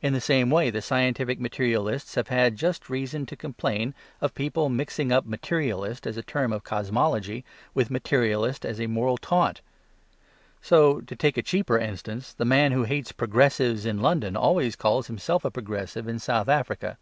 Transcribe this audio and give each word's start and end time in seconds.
In 0.00 0.12
the 0.12 0.20
same 0.20 0.50
way 0.50 0.70
the 0.70 0.82
scientific 0.82 1.38
materialists 1.38 2.16
have 2.16 2.26
had 2.26 2.56
just 2.56 2.90
reason 2.90 3.26
to 3.26 3.36
complain 3.36 3.94
of 4.20 4.34
people 4.34 4.68
mixing 4.68 5.12
up 5.12 5.24
"materialist" 5.24 6.04
as 6.04 6.16
a 6.16 6.22
term 6.24 6.52
of 6.52 6.64
cosmology 6.64 7.44
with 7.72 7.88
"materialist" 7.88 8.66
as 8.66 8.80
a 8.80 8.88
moral 8.88 9.18
taunt. 9.18 9.60
So, 10.60 11.00
to 11.02 11.14
take 11.14 11.36
a 11.36 11.42
cheaper 11.42 11.78
instance, 11.78 12.32
the 12.34 12.44
man 12.44 12.72
who 12.72 12.82
hates 12.82 13.12
"progressives" 13.12 13.86
in 13.86 14.02
London 14.02 14.36
always 14.36 14.74
calls 14.74 15.06
himself 15.06 15.44
a 15.44 15.50
"progressive" 15.52 16.08
in 16.08 16.18
South 16.18 16.48
Africa. 16.48 16.98